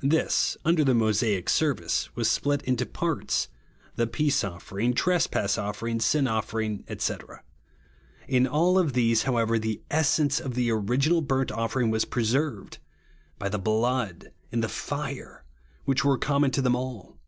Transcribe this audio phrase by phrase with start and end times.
[0.00, 3.48] This, under tlie Mosaic service, w^as split into parts,—
[3.96, 7.14] the peace offering, trespass offering, sin offering, &c.
[8.26, 12.78] In all of these, however, the essence of the original burnt offering w^as preserved,—
[13.38, 15.44] by the blood and the fire,
[15.84, 17.18] which were common to them all.